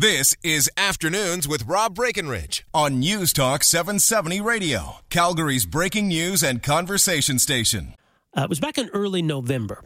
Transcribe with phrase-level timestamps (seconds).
[0.00, 6.62] This is Afternoons with Rob Breckenridge on News Talk 770 Radio, Calgary's breaking news and
[6.62, 7.96] conversation station.
[8.32, 9.82] Uh, it was back in early November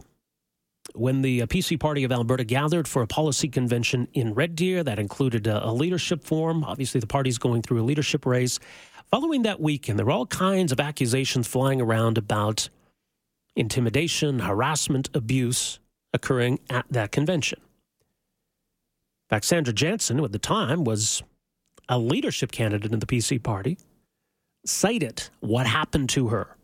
[0.93, 4.83] when the uh, PC Party of Alberta gathered for a policy convention in Red Deer
[4.83, 6.63] that included a, a leadership forum.
[6.63, 8.59] Obviously, the party's going through a leadership race.
[9.09, 12.69] Following that weekend, there were all kinds of accusations flying around about
[13.55, 15.79] intimidation, harassment, abuse
[16.13, 17.59] occurring at that convention
[19.29, 21.23] fact, Sandra Jansen, who at the time was
[21.89, 23.77] a leadership candidate in the PC party,
[24.65, 26.55] cited what happened to her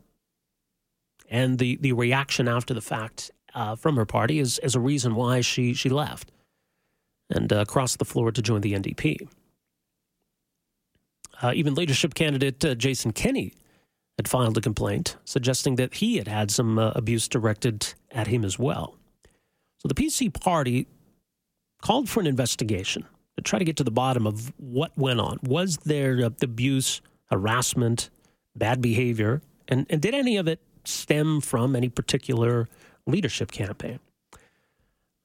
[1.30, 5.16] and the, the reaction after the fact uh, from her party is, as a reason
[5.16, 6.31] why she, she left
[7.30, 9.27] and uh, crossed the floor to join the NDP.
[11.41, 13.53] Uh, even leadership candidate uh, Jason Kenney
[14.17, 18.44] had filed a complaint suggesting that he had had some uh, abuse directed at him
[18.44, 18.97] as well.
[19.77, 20.88] So the PC party
[21.81, 23.05] called for an investigation
[23.38, 25.39] to try to get to the bottom of what went on.
[25.43, 28.09] Was there abuse, harassment,
[28.55, 32.67] bad behavior, and, and did any of it stem from any particular
[33.05, 34.00] leadership campaign?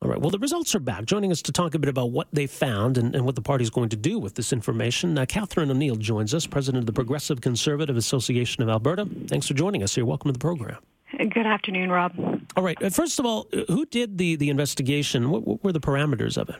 [0.03, 0.21] All right.
[0.21, 1.07] Well, the results are back.
[1.07, 3.63] Joining us to talk a bit about what they found and, and what the party
[3.63, 6.93] is going to do with this information, uh, Katherine O'Neill joins us, president of the
[6.93, 9.09] Progressive Conservative Association of Alberta.
[9.29, 10.05] Thanks for joining us here.
[10.05, 10.77] Welcome to the program.
[11.17, 12.13] Good afternoon, Rob.
[12.57, 12.81] All right.
[12.83, 15.31] Uh, first of all, uh, who did the, the investigation?
[15.31, 16.57] What, what were the parameters of it?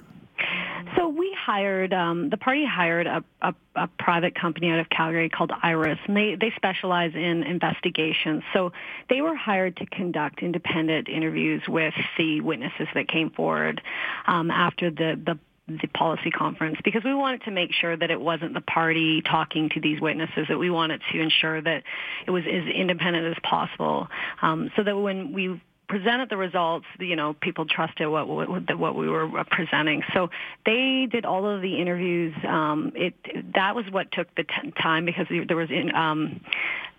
[0.97, 5.29] So we hired, um, the party hired a, a, a, private company out of Calgary
[5.29, 8.43] called Iris, and they, they specialize in investigations.
[8.53, 8.73] So
[9.11, 13.83] they were hired to conduct independent interviews with the witnesses that came forward
[14.27, 18.21] um, after the, the the policy conference because we wanted to make sure that it
[18.21, 21.83] wasn't the party talking to these witnesses, that we wanted to ensure that
[22.27, 24.09] it was as independent as possible
[24.43, 29.09] um, so that when we presented the results, you know, people trusted what what, we
[29.09, 30.03] were presenting.
[30.13, 30.31] So
[30.65, 32.35] they did all of the interviews.
[32.47, 33.15] Um, it
[33.55, 36.41] that was what took the t- time because there was in, um,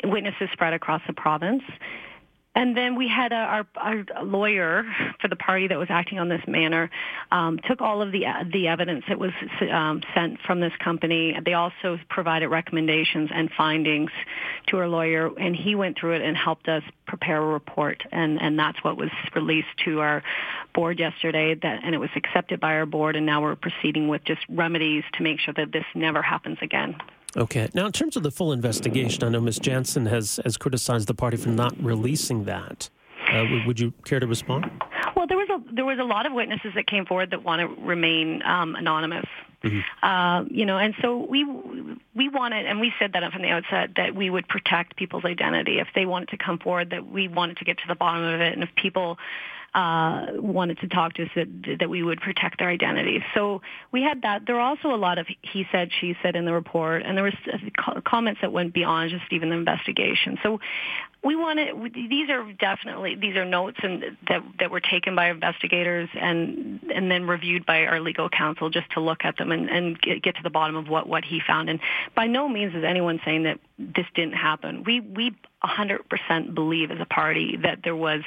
[0.03, 1.63] witnesses spread across the province.
[2.55, 4.85] And then we had a, our, our lawyer
[5.19, 6.89] for the party that was acting on this manner
[7.29, 9.31] um, took all of the the evidence that was
[9.69, 11.38] um, sent from this company.
[11.44, 14.09] They also provided recommendations and findings
[14.67, 18.01] to our lawyer, and he went through it and helped us prepare a report.
[18.11, 20.23] And and that's what was released to our
[20.73, 21.55] board yesterday.
[21.55, 25.03] That and it was accepted by our board, and now we're proceeding with just remedies
[25.15, 26.95] to make sure that this never happens again.
[27.38, 27.69] Okay.
[27.73, 29.59] Now, in terms of the full investigation, I know Ms.
[29.59, 32.90] Jansen has, has criticized the party for not releasing that.
[33.29, 34.69] Uh, would you care to respond?
[35.16, 37.62] Well, there was a there was a lot of witnesses that came forward that want
[37.62, 39.25] to remain um, anonymous.
[39.65, 40.05] Mm-hmm.
[40.05, 41.43] Uh, you know, and so we
[42.15, 45.79] we wanted, and we said that from the outset that we would protect people's identity
[45.79, 46.91] if they wanted to come forward.
[46.91, 49.17] That we wanted to get to the bottom of it, and if people
[49.75, 53.21] uh, wanted to talk to us that, that we would protect their identities.
[53.33, 53.61] So
[53.91, 54.45] we had that.
[54.45, 57.25] There were also a lot of he said, she said in the report, and there
[57.25, 57.33] was
[58.05, 60.37] comments that went beyond just even the investigation.
[60.41, 60.61] So
[61.25, 66.07] we wanted these are definitely these are notes and that that were taken by investigators
[66.13, 70.01] and and then reviewed by our legal counsel just to look at them and, and
[70.01, 71.69] get, get to the bottom of what what he found.
[71.69, 71.79] And
[72.16, 74.83] by no means is anyone saying that this didn't happen.
[74.85, 75.35] We we
[75.66, 78.21] 100% believe as a party that there was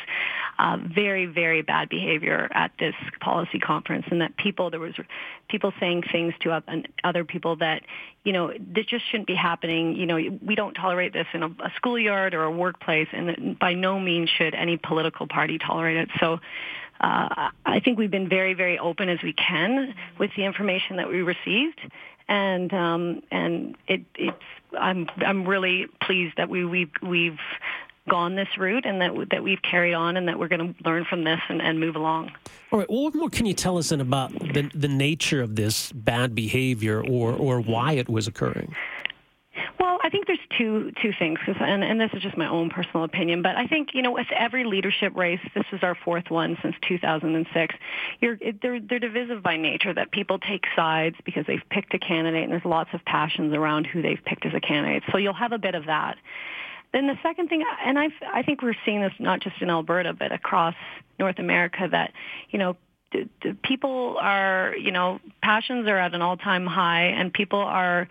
[0.59, 4.95] uh, very, very bad behavior at this policy conference and that people, there was
[5.49, 6.63] people saying things to
[7.05, 7.83] other people that,
[8.25, 9.95] you know, this just shouldn't be happening.
[9.95, 13.75] You know, we don't tolerate this in a, a schoolyard or a workplace and by
[13.75, 16.09] no means should any political party tolerate it.
[16.19, 16.39] So
[17.01, 21.09] uh, I think we've been very, very open as we can with the information that
[21.09, 21.81] we received,
[22.29, 24.37] and um, and it, it's
[24.79, 27.39] I'm I'm really pleased that we we've we've
[28.09, 31.05] gone this route and that that we've carried on and that we're going to learn
[31.05, 32.33] from this and, and move along.
[32.73, 32.91] All right.
[32.91, 36.35] Well, what more can you tell us then about the the nature of this bad
[36.35, 38.75] behavior or or why it was occurring?
[40.09, 43.43] I think there's two two things, and, and this is just my own personal opinion,
[43.43, 46.75] but I think you know with every leadership race, this is our fourth one since
[46.89, 47.75] 2006.
[48.19, 49.93] You're, they're they're divisive by nature.
[49.93, 53.87] That people take sides because they've picked a candidate, and there's lots of passions around
[53.87, 55.03] who they've picked as a candidate.
[55.13, 56.17] So you'll have a bit of that.
[56.95, 60.15] Then the second thing, and I I think we're seeing this not just in Alberta
[60.15, 60.75] but across
[61.19, 62.15] North America, that
[62.49, 62.79] you know
[63.13, 68.09] the people are, you know, passions are at an all-time high, and people are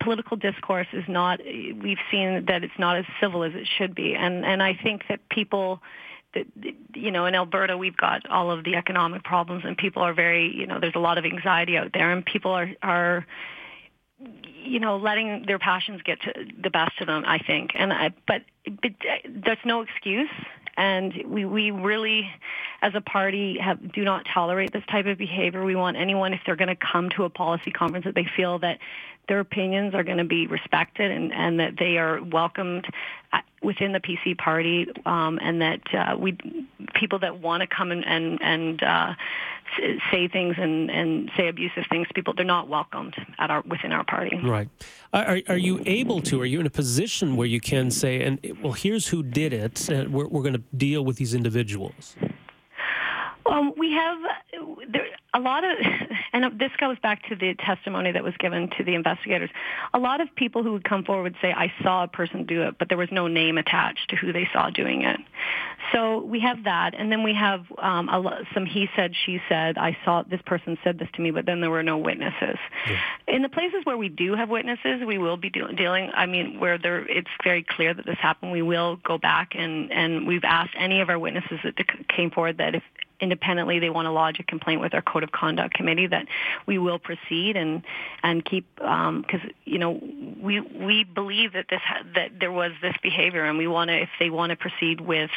[0.00, 4.14] political discourse is not we've seen that it's not as civil as it should be.
[4.14, 5.82] And and I think that people
[6.34, 6.46] that
[6.94, 10.54] you know in Alberta we've got all of the economic problems and people are very
[10.54, 13.26] you know there's a lot of anxiety out there and people are are
[14.64, 16.32] you know letting their passions get to
[16.62, 17.72] the best of them I think.
[17.74, 18.42] And I but
[18.82, 18.92] but
[19.44, 20.30] that's no excuse.
[20.76, 22.30] And we, we really,
[22.82, 25.64] as a party, have, do not tolerate this type of behavior.
[25.64, 28.58] We want anyone, if they're going to come to a policy conference, that they feel
[28.58, 28.78] that
[29.28, 32.86] their opinions are going to be respected and, and that they are welcomed
[33.62, 36.38] within the PC party, um, and that uh, we
[36.94, 39.14] people that want to come and and, and uh,
[40.10, 43.92] say things and, and say abusive things to people, they're not welcomed at our within
[43.92, 44.38] our party.
[44.42, 44.68] Right.
[45.12, 46.40] Are, are you able to?
[46.40, 49.88] Are you in a position where you can say, and well, here's who did it,
[49.88, 52.16] and we're, we're going to deal with these individuals?
[53.46, 54.18] Um, we have
[54.92, 55.70] there, a lot of,
[56.36, 59.48] and this goes back to the testimony that was given to the investigators.
[59.94, 62.62] A lot of people who would come forward would say, "I saw a person do
[62.62, 65.18] it," but there was no name attached to who they saw doing it.
[65.92, 69.78] So we have that, and then we have um, a, some he said, she said.
[69.78, 72.58] I saw this person said this to me, but then there were no witnesses.
[72.86, 73.00] Yeah.
[73.28, 76.10] In the places where we do have witnesses, we will be de- dealing.
[76.12, 79.90] I mean, where there it's very clear that this happened, we will go back and
[79.90, 81.74] and we've asked any of our witnesses that
[82.08, 82.82] came forward that if
[83.20, 86.26] independently they want to lodge a complaint with our code of conduct committee that
[86.66, 87.82] we will proceed and
[88.22, 90.00] and keep because um, you know
[90.40, 94.02] we we believe that this ha- that there was this behavior and we want to
[94.02, 95.30] if they want to proceed with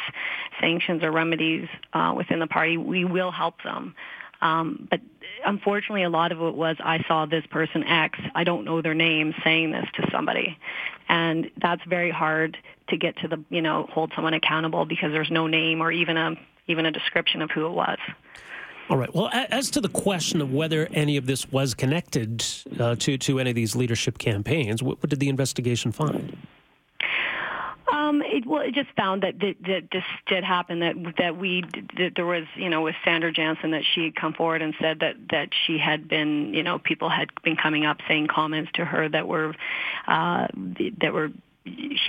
[0.60, 3.94] sanctions or remedies uh, within the party we will help them.
[4.42, 5.00] Um, but
[5.44, 8.94] unfortunately, a lot of it was I saw this person X, I don't know their
[8.94, 10.58] name, saying this to somebody,
[11.08, 12.56] and that's very hard
[12.88, 16.16] to get to the you know hold someone accountable because there's no name or even
[16.16, 16.36] a
[16.70, 17.98] even a description of who it was.
[18.88, 19.14] All right.
[19.14, 22.44] Well, as to the question of whether any of this was connected
[22.78, 26.36] uh, to to any of these leadership campaigns, what, what did the investigation find?
[27.92, 30.80] Um, it, well, it just found that, that, that this did happen.
[30.80, 31.62] That that we
[31.96, 34.98] that there was, you know, with Sandra Jansen, that she had come forward and said
[35.00, 38.84] that that she had been, you know, people had been coming up saying comments to
[38.84, 39.54] her that were
[40.08, 40.48] uh,
[41.00, 41.30] that were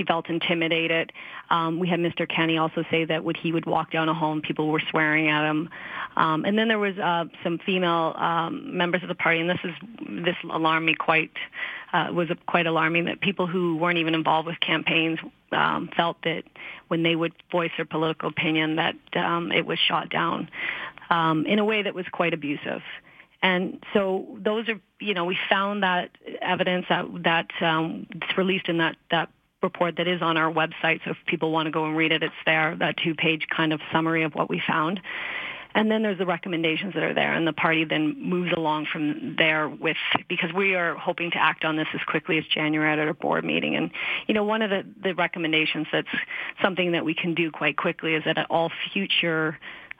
[0.01, 1.11] she felt intimidated.
[1.49, 2.27] Um, we had Mr.
[2.27, 5.47] Kenney also say that when he would walk down a home, people were swearing at
[5.49, 5.69] him.
[6.15, 9.59] Um, and then there was uh, some female um, members of the party, and this
[9.63, 9.71] is
[10.25, 11.31] this alarmed me quite
[11.93, 15.19] uh, was quite alarming that people who weren't even involved with campaigns
[15.51, 16.43] um, felt that
[16.87, 20.49] when they would voice their political opinion that um, it was shot down
[21.09, 22.81] um, in a way that was quite abusive.
[23.43, 26.11] And so those are, you know, we found that
[26.41, 29.29] evidence that that um, it's released in that that
[29.61, 30.99] report that is on our website.
[31.05, 33.79] So if people want to go and read it, it's there, that two-page kind of
[33.91, 34.99] summary of what we found.
[35.73, 39.35] And then there's the recommendations that are there, and the party then moves along from
[39.37, 39.95] there with
[40.27, 43.45] because we are hoping to act on this as quickly as January at our board
[43.45, 43.75] meeting.
[43.77, 43.89] And
[44.27, 46.09] you know, one of the, the recommendations that's
[46.61, 49.57] something that we can do quite quickly is that at all future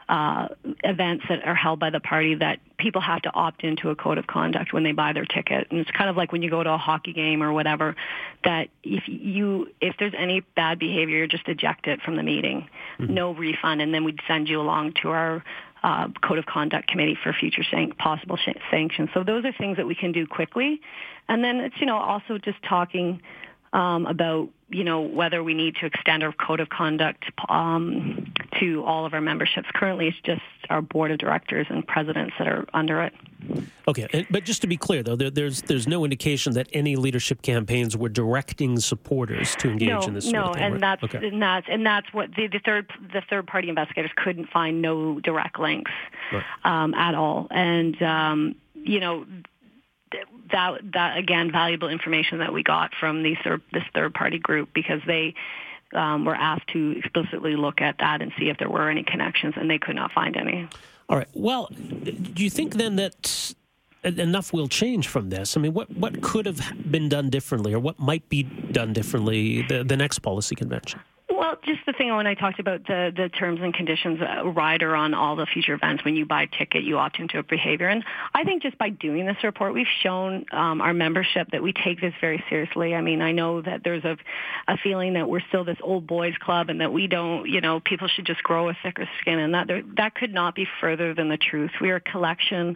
[0.10, 0.50] uh,
[0.84, 4.18] events that are held by the party that people have to opt into a code
[4.18, 5.68] of conduct when they buy their ticket.
[5.70, 7.96] And it's kind of like when you go to a hockey game or whatever,
[8.44, 12.68] that if you if there's any bad behavior, just eject it from the meeting,
[13.00, 13.14] mm-hmm.
[13.14, 15.44] no refund, and then we'd send you along to our
[15.84, 19.10] uh, code of conduct committee for future san- possible sh- sanctions.
[19.14, 20.82] So those are things that we can do quickly,
[21.28, 23.22] and then it's you know also just talking
[23.74, 28.84] um, about you know whether we need to extend our code of conduct um, to
[28.84, 29.68] all of our memberships.
[29.74, 33.14] Currently, it's just our board of directors and presidents that are under it.
[33.88, 37.42] Okay, but just to be clear, though, there, there's there's no indication that any leadership
[37.42, 40.26] campaigns were directing supporters to engage no, in this.
[40.26, 40.82] No, sort of thing, and right?
[40.82, 41.28] that's okay.
[41.28, 45.20] and that's and that's what the, the, third the third party investigators couldn't find no
[45.20, 45.92] direct links
[46.32, 46.44] right.
[46.64, 49.26] um, at all, and um, you know
[50.52, 54.70] that that again valuable information that we got from these third, this third party group
[54.74, 55.34] because they
[55.94, 59.56] um, were asked to explicitly look at that and see if there were any connections,
[59.58, 60.68] and they could not find any.
[61.10, 61.28] All right.
[61.34, 63.54] Well, do you think then that
[64.04, 65.58] enough will change from this?
[65.58, 69.64] I mean, what what could have been done differently, or what might be done differently
[69.64, 71.00] the, the next policy convention?
[71.64, 75.14] Just the thing when I talked about the, the terms and conditions uh, rider on
[75.14, 77.88] all the future events, when you buy a ticket, you opt into a behavior.
[77.88, 78.04] And
[78.34, 82.02] I think just by doing this report, we've shown um, our membership that we take
[82.02, 82.96] this very seriously.
[82.96, 84.18] I mean, I know that there's a,
[84.68, 87.80] a feeling that we're still this old boys club and that we don't, you know,
[87.80, 89.38] people should just grow a thicker skin.
[89.38, 91.72] And that, there, that could not be further than the truth.
[91.80, 92.76] We are a collection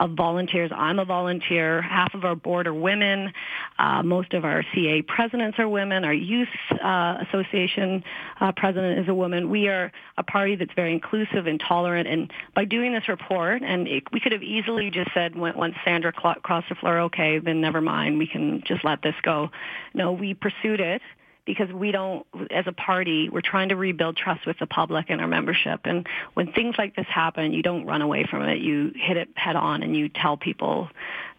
[0.00, 0.70] of volunteers.
[0.74, 1.82] I'm a volunteer.
[1.82, 3.32] Half of our board are women.
[3.78, 6.04] Uh, most of our CA presidents are women.
[6.04, 8.02] Our youth uh, association
[8.40, 9.50] uh, president is a woman.
[9.50, 12.08] We are a party that's very inclusive and tolerant.
[12.08, 16.12] And by doing this report, and it, we could have easily just said once Sandra
[16.12, 18.18] crossed the floor, okay, then never mind.
[18.18, 19.50] We can just let this go.
[19.94, 21.00] No, we pursued it
[21.48, 25.18] because we don't, as a party, we're trying to rebuild trust with the public and
[25.18, 25.80] our membership.
[25.84, 28.58] And when things like this happen, you don't run away from it.
[28.58, 30.90] You hit it head on and you tell people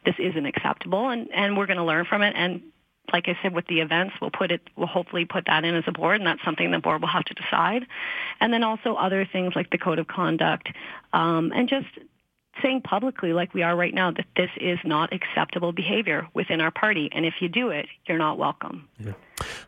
[0.05, 2.33] this isn't acceptable and, and we're going to learn from it.
[2.35, 2.61] And
[3.11, 5.83] like I said, with the events, we'll put it, we'll hopefully put that in as
[5.87, 7.85] a board, and that's something the board will have to decide.
[8.39, 10.69] And then also other things like the code of conduct,
[11.13, 11.87] um, and just
[12.61, 16.71] saying publicly, like we are right now, that this is not acceptable behavior within our
[16.71, 18.87] party, and if you do it, you're not welcome.
[18.99, 19.13] Yeah.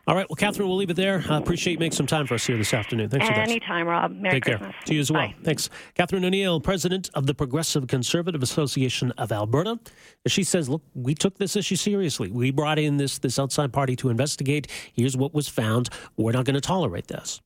[0.06, 0.28] All right.
[0.28, 1.24] Well, Katherine, we'll leave it there.
[1.30, 3.08] I appreciate you making some time for us here this afternoon.
[3.08, 4.12] Thanks for Anytime, Rob.
[4.12, 4.72] Merry Take Christmas.
[4.72, 4.84] care.
[4.86, 5.28] To you as well.
[5.28, 5.34] Bye.
[5.42, 5.70] Thanks.
[5.94, 9.78] Katherine O'Neill, president of the Progressive Conservative Association of Alberta.
[10.26, 12.30] She says, look, we took this issue seriously.
[12.30, 14.66] We brought in this, this outside party to investigate.
[14.92, 15.88] Here's what was found.
[16.16, 17.40] We're not going to tolerate this.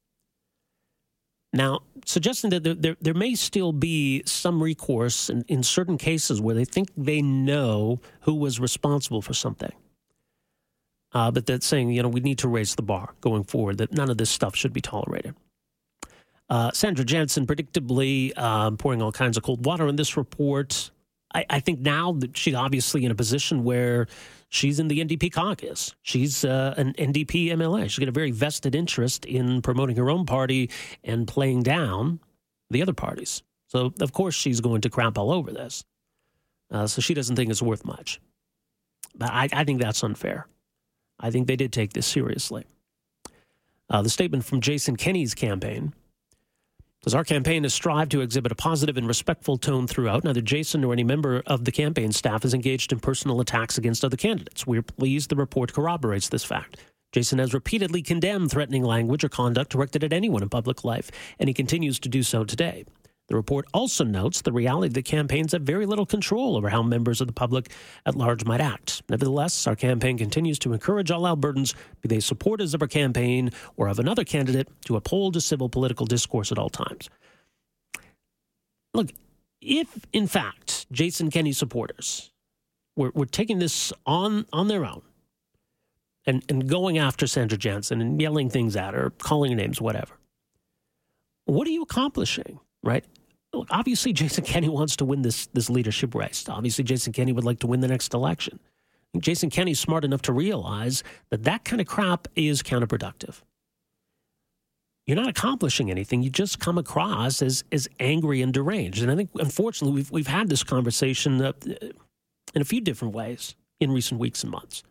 [1.57, 6.41] Now, suggesting that there, there, there, may still be some recourse in, in certain cases
[6.41, 9.73] where they think they know who was responsible for something.
[11.13, 13.93] Uh, but that's saying, you know, we need to raise the bar going forward, that
[13.93, 15.35] none of this stuff should be tolerated.
[16.51, 20.91] Uh, Sandra Jansen, predictably um, pouring all kinds of cold water on this report.
[21.37, 24.07] I, I, think now that she's obviously in a position where
[24.49, 25.95] she's in the NDP caucus.
[26.03, 27.91] She's uh, an NDP MLA.
[27.91, 30.71] She's got a very vested interest in promoting her own party
[31.05, 32.21] and playing down
[32.71, 33.43] the other parties.
[33.69, 35.85] So, of course, she's going to crap all over this.
[36.71, 38.19] Uh, so she doesn't think it's worth much.
[39.15, 40.47] But I, I think that's unfair.
[41.21, 42.65] I think they did take this seriously.
[43.91, 45.93] Uh, the statement from Jason Kenney's campaign
[47.07, 50.25] says our campaign has strived to exhibit a positive and respectful tone throughout.
[50.25, 54.05] Neither Jason nor any member of the campaign staff is engaged in personal attacks against
[54.05, 54.67] other candidates.
[54.67, 56.79] We're pleased the report corroborates this fact.
[57.13, 61.49] Jason has repeatedly condemned threatening language or conduct directed at anyone in public life, and
[61.49, 62.85] he continues to do so today.
[63.29, 67.21] The report also notes the reality that campaigns have very little control over how members
[67.21, 67.71] of the public
[68.05, 69.03] at large might act.
[69.09, 73.89] Nevertheless, our campaign continues to encourage all Albertans, be they supporters of our campaign or
[73.89, 77.11] of another candidate, to uphold a civil political discourse at all times.
[78.95, 79.11] Look,
[79.61, 82.31] if in fact Jason Kenney supporters
[82.95, 85.03] were, were taking this on, on their own
[86.27, 90.15] and, and going after Sandra Jansen and yelling things at her, calling her names, whatever,
[91.47, 92.61] what are you accomplishing?
[92.87, 93.05] right?
[93.57, 96.49] Look, obviously, Jason Kenney wants to win this this leadership race.
[96.49, 98.61] Obviously, Jason Kenney would like to win the next election.
[99.19, 103.41] Jason Kenney's smart enough to realize that that kind of crap is counterproductive.
[105.07, 106.23] You're not accomplishing anything.
[106.23, 109.03] You just come across as as angry and deranged.
[109.03, 111.53] And I think, unfortunately, we've we've had this conversation uh,
[112.55, 114.83] in a few different ways in recent weeks and months.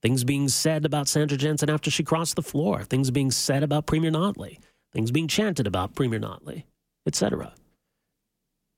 [0.00, 2.82] Things being said about Sandra Jansen after she crossed the floor.
[2.82, 4.58] Things being said about Premier Notley
[4.92, 6.64] things being chanted about Premier Notley,
[7.06, 7.52] etc.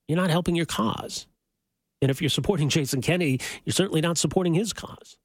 [0.09, 1.27] You're not helping your cause.
[2.03, 5.17] And if you're supporting Jason Kenney, you're certainly not supporting his cause.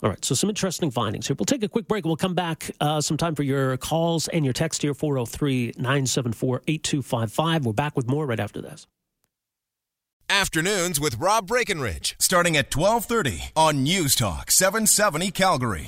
[0.00, 1.34] All right, so some interesting findings here.
[1.36, 2.04] We'll take a quick break.
[2.04, 6.62] We'll come back uh, some time for your calls and your text here 403 974
[6.68, 7.66] 8255.
[7.66, 8.86] We're back with more right after this.
[10.30, 15.86] Afternoons with Rob Breckenridge, starting at 1230 on News Talk 770 Calgary.